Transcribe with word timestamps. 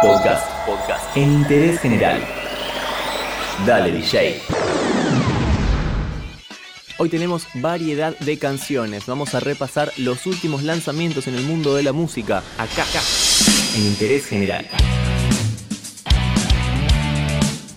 Podcast, 0.00 0.48
podcast. 0.64 1.16
En 1.16 1.32
interés 1.32 1.80
general. 1.80 2.20
Dale, 3.66 3.90
DJ. 3.90 4.40
Hoy 6.98 7.08
tenemos 7.08 7.48
variedad 7.54 8.16
de 8.20 8.38
canciones. 8.38 9.06
Vamos 9.06 9.34
a 9.34 9.40
repasar 9.40 9.90
los 9.96 10.26
últimos 10.26 10.62
lanzamientos 10.62 11.26
en 11.26 11.34
el 11.34 11.42
mundo 11.42 11.74
de 11.74 11.82
la 11.82 11.92
música. 11.92 12.44
Acá, 12.58 12.84
acá. 12.84 13.00
En 13.74 13.86
interés 13.86 14.26
general. 14.26 14.68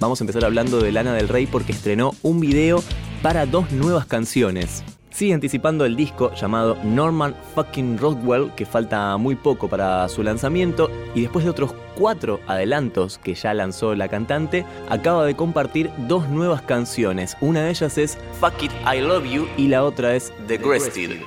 Vamos 0.00 0.20
a 0.20 0.24
empezar 0.24 0.44
hablando 0.44 0.80
de 0.80 0.90
Lana 0.90 1.14
del 1.14 1.28
Rey 1.28 1.46
porque 1.46 1.70
estrenó 1.70 2.16
un 2.22 2.40
video 2.40 2.82
para 3.22 3.46
dos 3.46 3.70
nuevas 3.70 4.06
canciones. 4.06 4.82
Sigue 5.18 5.34
anticipando 5.34 5.84
el 5.84 5.96
disco 5.96 6.32
llamado 6.34 6.78
Norman 6.84 7.34
Fucking 7.56 7.98
Rockwell, 7.98 8.52
que 8.54 8.64
falta 8.64 9.16
muy 9.16 9.34
poco 9.34 9.66
para 9.66 10.08
su 10.08 10.22
lanzamiento, 10.22 10.92
y 11.12 11.22
después 11.22 11.44
de 11.44 11.50
otros 11.50 11.74
cuatro 11.96 12.38
adelantos 12.46 13.18
que 13.18 13.34
ya 13.34 13.52
lanzó 13.52 13.96
la 13.96 14.06
cantante, 14.06 14.64
acaba 14.88 15.26
de 15.26 15.34
compartir 15.34 15.90
dos 16.06 16.28
nuevas 16.28 16.62
canciones. 16.62 17.36
Una 17.40 17.62
de 17.62 17.70
ellas 17.70 17.98
es 17.98 18.16
Fuck 18.38 18.62
It, 18.62 18.70
I 18.86 19.00
Love 19.00 19.24
You 19.24 19.48
y 19.56 19.66
la 19.66 19.82
otra 19.82 20.14
es 20.14 20.32
The 20.46 20.58
Grested. 20.58 21.20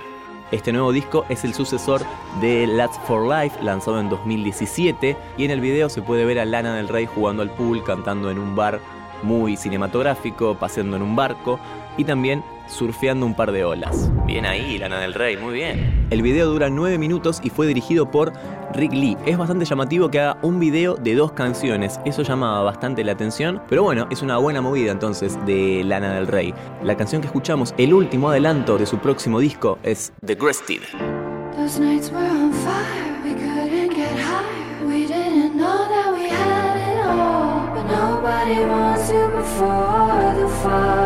Este 0.53 0.71
nuevo 0.71 0.93
disco 0.93 1.25
es 1.27 1.43
el 1.43 1.53
sucesor 1.53 2.01
de 2.39 2.67
Last 2.67 2.95
for 3.07 3.27
Life, 3.27 3.61
lanzado 3.61 3.99
en 3.99 4.07
2017, 4.07 5.17
y 5.37 5.43
en 5.43 5.51
el 5.51 5.59
video 5.59 5.89
se 5.89 6.01
puede 6.01 6.23
ver 6.23 6.39
a 6.39 6.45
Lana 6.45 6.77
del 6.77 6.87
Rey 6.87 7.07
jugando 7.07 7.43
al 7.43 7.51
pool, 7.51 7.83
cantando 7.83 8.31
en 8.31 8.39
un 8.39 8.55
bar 8.55 8.79
muy 9.21 9.57
cinematográfico, 9.57 10.55
paseando 10.55 10.95
en 10.95 11.03
un 11.03 11.17
barco 11.17 11.59
y 11.97 12.05
también 12.05 12.41
surfeando 12.71 13.25
un 13.25 13.35
par 13.35 13.51
de 13.51 13.63
olas. 13.63 14.09
Bien 14.25 14.45
ahí, 14.45 14.77
Lana 14.77 14.99
del 14.99 15.13
Rey, 15.13 15.37
muy 15.37 15.53
bien. 15.53 16.07
El 16.09 16.21
video 16.21 16.47
dura 16.47 16.69
9 16.69 16.97
minutos 16.97 17.39
y 17.43 17.49
fue 17.49 17.67
dirigido 17.67 18.09
por 18.09 18.33
Rick 18.73 18.93
Lee. 18.93 19.17
Es 19.25 19.37
bastante 19.37 19.65
llamativo 19.65 20.09
que 20.09 20.19
haga 20.19 20.37
un 20.41 20.59
video 20.59 20.95
de 20.95 21.15
dos 21.15 21.33
canciones, 21.33 21.99
eso 22.05 22.23
llama 22.23 22.61
bastante 22.63 23.03
la 23.03 23.11
atención, 23.11 23.61
pero 23.69 23.83
bueno, 23.83 24.07
es 24.09 24.21
una 24.21 24.37
buena 24.37 24.61
movida 24.61 24.91
entonces 24.91 25.37
de 25.45 25.83
Lana 25.83 26.13
del 26.15 26.27
Rey. 26.27 26.53
La 26.83 26.95
canción 26.95 27.21
que 27.21 27.27
escuchamos, 27.27 27.73
el 27.77 27.93
último 27.93 28.29
adelanto 28.29 28.77
de 28.77 28.85
su 28.85 28.97
próximo 28.99 29.39
disco, 29.39 29.77
es 29.83 30.13
The 30.25 30.35
Grested. 30.35 30.81
Nobody 37.91 38.65
wants 38.65 39.09
you 39.09 39.27
before 39.29 40.33
the 40.35 40.47
fall. 40.63 41.00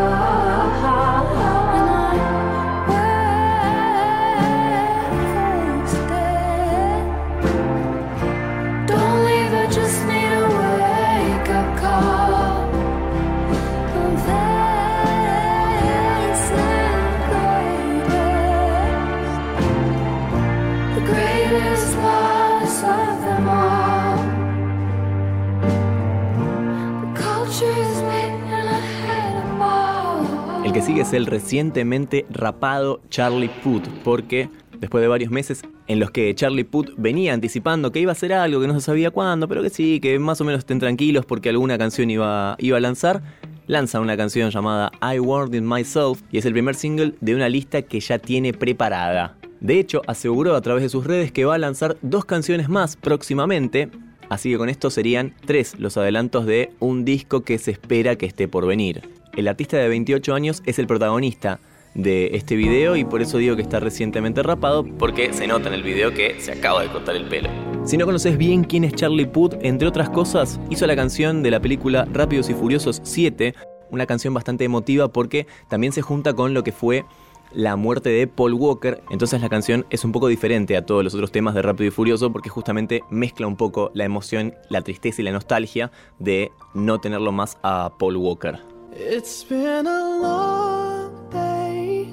Que 30.76 30.82
sigue 30.82 31.00
es 31.00 31.14
el 31.14 31.24
recientemente 31.24 32.26
rapado 32.28 33.00
Charlie 33.08 33.48
Puth, 33.64 33.88
porque 34.04 34.50
después 34.78 35.00
de 35.00 35.08
varios 35.08 35.30
meses 35.30 35.62
en 35.86 35.98
los 35.98 36.10
que 36.10 36.34
Charlie 36.34 36.64
Puth 36.64 36.90
venía 36.98 37.32
anticipando 37.32 37.92
que 37.92 38.00
iba 38.00 38.10
a 38.10 38.12
hacer 38.12 38.34
algo 38.34 38.60
que 38.60 38.66
no 38.66 38.74
se 38.74 38.82
sabía 38.82 39.10
cuándo, 39.10 39.48
pero 39.48 39.62
que 39.62 39.70
sí, 39.70 40.00
que 40.00 40.18
más 40.18 40.38
o 40.42 40.44
menos 40.44 40.58
estén 40.58 40.78
tranquilos 40.78 41.24
porque 41.24 41.48
alguna 41.48 41.78
canción 41.78 42.10
iba, 42.10 42.56
iba 42.58 42.76
a 42.76 42.80
lanzar, 42.80 43.22
lanza 43.66 44.00
una 44.00 44.18
canción 44.18 44.50
llamada 44.50 44.92
I 45.00 45.18
Warned 45.18 45.62
Myself 45.62 46.20
y 46.30 46.36
es 46.36 46.44
el 46.44 46.52
primer 46.52 46.74
single 46.74 47.14
de 47.22 47.34
una 47.34 47.48
lista 47.48 47.80
que 47.80 47.98
ya 47.98 48.18
tiene 48.18 48.52
preparada. 48.52 49.34
De 49.60 49.80
hecho, 49.80 50.02
aseguró 50.06 50.56
a 50.56 50.60
través 50.60 50.82
de 50.82 50.90
sus 50.90 51.06
redes 51.06 51.32
que 51.32 51.46
va 51.46 51.54
a 51.54 51.58
lanzar 51.58 51.96
dos 52.02 52.26
canciones 52.26 52.68
más 52.68 52.96
próximamente, 52.96 53.88
así 54.28 54.50
que 54.50 54.58
con 54.58 54.68
esto 54.68 54.90
serían 54.90 55.32
tres 55.46 55.78
los 55.78 55.96
adelantos 55.96 56.44
de 56.44 56.74
un 56.80 57.06
disco 57.06 57.44
que 57.44 57.56
se 57.56 57.70
espera 57.70 58.16
que 58.16 58.26
esté 58.26 58.46
por 58.46 58.66
venir. 58.66 59.16
El 59.36 59.48
artista 59.48 59.76
de 59.76 59.86
28 59.88 60.34
años 60.34 60.62
es 60.64 60.78
el 60.78 60.86
protagonista 60.86 61.60
de 61.94 62.30
este 62.32 62.56
video 62.56 62.96
y 62.96 63.04
por 63.04 63.20
eso 63.20 63.36
digo 63.36 63.54
que 63.54 63.60
está 63.60 63.80
recientemente 63.80 64.42
rapado 64.42 64.82
porque 64.84 65.34
se 65.34 65.46
nota 65.46 65.68
en 65.68 65.74
el 65.74 65.82
video 65.82 66.12
que 66.14 66.40
se 66.40 66.52
acaba 66.52 66.82
de 66.82 66.88
cortar 66.88 67.16
el 67.16 67.26
pelo. 67.26 67.50
Si 67.84 67.98
no 67.98 68.06
conoces 68.06 68.38
bien 68.38 68.64
quién 68.64 68.84
es 68.84 68.94
Charlie 68.94 69.26
Puth, 69.26 69.54
entre 69.60 69.88
otras 69.88 70.08
cosas, 70.08 70.58
hizo 70.70 70.86
la 70.86 70.96
canción 70.96 71.42
de 71.42 71.50
la 71.50 71.60
película 71.60 72.06
Rápidos 72.10 72.48
y 72.48 72.54
Furiosos 72.54 73.02
7, 73.04 73.54
una 73.90 74.06
canción 74.06 74.32
bastante 74.32 74.64
emotiva 74.64 75.08
porque 75.08 75.46
también 75.68 75.92
se 75.92 76.00
junta 76.00 76.32
con 76.32 76.54
lo 76.54 76.64
que 76.64 76.72
fue 76.72 77.04
la 77.52 77.76
muerte 77.76 78.08
de 78.08 78.26
Paul 78.26 78.54
Walker, 78.54 79.02
entonces 79.10 79.40
la 79.40 79.50
canción 79.50 79.84
es 79.90 80.04
un 80.04 80.12
poco 80.12 80.28
diferente 80.28 80.76
a 80.78 80.84
todos 80.84 81.04
los 81.04 81.14
otros 81.14 81.30
temas 81.30 81.54
de 81.54 81.62
Rápido 81.62 81.88
y 81.88 81.90
Furioso 81.90 82.32
porque 82.32 82.48
justamente 82.48 83.02
mezcla 83.10 83.46
un 83.46 83.56
poco 83.56 83.90
la 83.92 84.04
emoción, 84.04 84.54
la 84.70 84.80
tristeza 84.80 85.20
y 85.20 85.24
la 85.24 85.32
nostalgia 85.32 85.92
de 86.18 86.52
no 86.74 86.98
tenerlo 87.00 87.32
más 87.32 87.58
a 87.62 87.92
Paul 87.98 88.16
Walker. 88.16 88.75
It's 88.98 89.44
been 89.44 89.86
a 89.86 90.20
long 90.22 91.28
day 91.30 92.08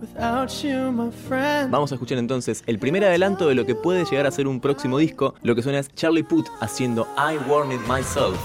without 0.00 0.50
you, 0.62 0.92
my 0.92 1.10
friend. 1.10 1.72
Vamos 1.72 1.90
a 1.90 1.96
escuchar 1.96 2.18
entonces 2.18 2.62
el 2.66 2.78
primer 2.78 3.04
adelanto 3.04 3.48
de 3.48 3.56
lo 3.56 3.66
que 3.66 3.74
puede 3.74 4.04
llegar 4.04 4.26
a 4.26 4.30
ser 4.30 4.46
un 4.46 4.60
próximo 4.60 4.98
disco. 4.98 5.34
Lo 5.42 5.56
que 5.56 5.62
suena 5.62 5.80
es 5.80 5.92
Charlie 5.94 6.22
Puth 6.22 6.46
haciendo 6.60 7.08
I 7.16 7.38
Warned 7.50 7.74
It 7.74 7.86
Myself. 7.88 8.38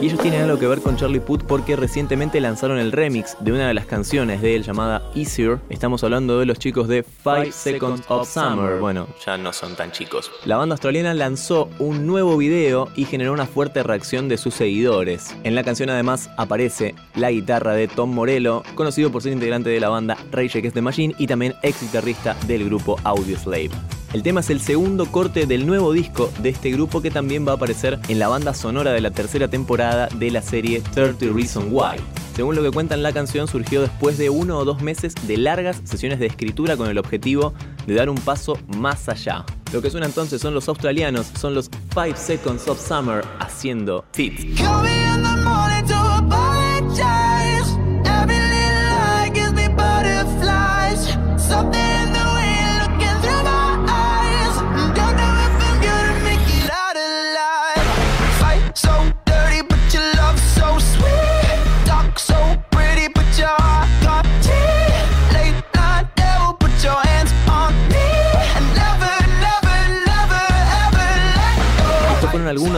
Y 0.00 0.06
ellos 0.06 0.20
tienen 0.20 0.42
algo 0.42 0.58
que 0.58 0.66
ver 0.66 0.80
con 0.80 0.96
Charlie 0.96 1.20
Puth 1.20 1.44
porque 1.44 1.76
recientemente 1.76 2.40
lanzaron 2.40 2.78
el 2.78 2.92
remix 2.92 3.36
de 3.40 3.52
una 3.52 3.68
de 3.68 3.74
las 3.74 3.86
canciones 3.86 4.42
de 4.42 4.56
él 4.56 4.62
llamada 4.62 5.02
Easier. 5.14 5.60
Estamos 5.70 6.04
hablando 6.04 6.38
de 6.38 6.46
los 6.46 6.58
chicos 6.58 6.88
de 6.88 7.02
Five 7.02 7.52
Seconds 7.52 8.04
of 8.08 8.28
Summer. 8.28 8.80
Bueno, 8.80 9.06
ya 9.24 9.38
no 9.38 9.52
son 9.52 9.76
tan 9.76 9.92
chicos. 9.92 10.30
La 10.44 10.56
banda 10.56 10.74
australiana 10.74 11.14
lanzó 11.14 11.70
un 11.78 12.06
nuevo 12.06 12.36
video 12.36 12.88
y 12.96 13.04
generó 13.04 13.32
una 13.32 13.46
fuerte 13.46 13.82
reacción 13.82 14.28
de 14.28 14.36
sus 14.36 14.54
seguidores. 14.54 15.34
En 15.44 15.54
la 15.54 15.64
canción 15.64 15.88
además 15.88 16.28
aparece 16.36 16.94
la 17.14 17.30
guitarra 17.30 17.72
de 17.72 17.88
Tom 17.88 18.12
Morello, 18.12 18.62
conocido 18.74 19.10
por 19.10 19.22
ser 19.22 19.32
integrante 19.32 19.70
de 19.70 19.80
la 19.80 19.88
banda 19.88 20.18
Rage 20.32 20.58
Against 20.58 20.74
the 20.74 20.82
Machine 20.82 21.14
y 21.18 21.26
también 21.26 21.54
ex 21.62 21.80
guitarrista 21.80 22.36
del 22.46 22.64
grupo 22.64 22.98
Audioslave. 23.04 23.70
El 24.14 24.22
tema 24.22 24.38
es 24.38 24.50
el 24.50 24.60
segundo 24.60 25.06
corte 25.06 25.44
del 25.44 25.66
nuevo 25.66 25.92
disco 25.92 26.32
de 26.38 26.50
este 26.50 26.70
grupo 26.70 27.02
que 27.02 27.10
también 27.10 27.44
va 27.44 27.50
a 27.50 27.54
aparecer 27.56 27.98
en 28.06 28.20
la 28.20 28.28
banda 28.28 28.54
sonora 28.54 28.92
de 28.92 29.00
la 29.00 29.10
tercera 29.10 29.48
temporada 29.48 30.06
de 30.06 30.30
la 30.30 30.40
serie 30.40 30.80
30 30.92 31.26
Reasons 31.34 31.66
Why. 31.68 31.96
Según 32.36 32.54
lo 32.54 32.62
que 32.62 32.70
cuentan, 32.70 33.02
la 33.02 33.12
canción 33.12 33.48
surgió 33.48 33.80
después 33.80 34.16
de 34.16 34.30
uno 34.30 34.58
o 34.58 34.64
dos 34.64 34.82
meses 34.82 35.16
de 35.26 35.36
largas 35.36 35.80
sesiones 35.82 36.20
de 36.20 36.26
escritura 36.26 36.76
con 36.76 36.88
el 36.88 36.98
objetivo 36.98 37.54
de 37.88 37.94
dar 37.94 38.08
un 38.08 38.18
paso 38.18 38.56
más 38.76 39.08
allá. 39.08 39.44
Lo 39.72 39.82
que 39.82 39.90
suena 39.90 40.06
entonces 40.06 40.40
son 40.40 40.54
los 40.54 40.68
australianos, 40.68 41.26
son 41.36 41.56
los 41.56 41.68
5 41.92 42.16
Seconds 42.16 42.68
of 42.68 42.80
Summer 42.80 43.24
haciendo 43.40 44.04
Fit. 44.12 44.60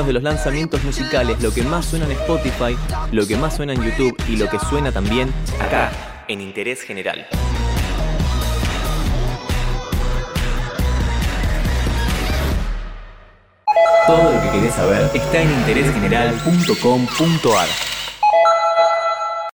De 0.05 0.13
los 0.13 0.23
lanzamientos 0.23 0.85
musicales, 0.85 1.43
lo 1.43 1.51
que 1.53 1.63
más 1.63 1.87
suena 1.87 2.05
en 2.07 2.13
Spotify, 2.13 2.77
lo 3.13 3.27
que 3.27 3.37
más 3.37 3.57
suena 3.57 3.73
en 3.73 3.83
YouTube 3.83 4.15
y 4.29 4.37
lo 4.37 4.51
que 4.51 4.59
suena 4.59 4.93
también 4.93 5.33
acá, 5.61 5.91
en 6.29 6.41
Interés 6.41 6.83
General. 6.83 7.27
Todo 14.07 14.33
lo 14.33 14.41
que 14.41 14.51
querés 14.51 14.75
saber 14.75 15.11
está 15.15 15.43
en 15.43 15.51
interésgeneral.com.ar. 15.51 17.96